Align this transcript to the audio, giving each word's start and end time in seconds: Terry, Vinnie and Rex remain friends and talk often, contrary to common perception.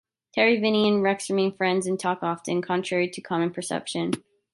Terry, 0.33 0.59
Vinnie 0.59 0.87
and 0.87 1.03
Rex 1.03 1.29
remain 1.29 1.55
friends 1.55 1.85
and 1.85 1.99
talk 1.99 2.23
often, 2.23 2.63
contrary 2.63 3.07
to 3.11 3.21
common 3.21 3.51
perception. 3.51 4.13